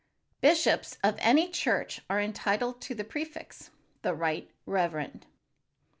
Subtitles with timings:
[0.41, 3.69] Bishops of any church are entitled to the prefix,
[4.01, 5.27] "The Right Reverend."